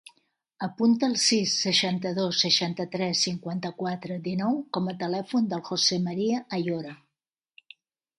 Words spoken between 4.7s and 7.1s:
com a telèfon del José maria Ayora.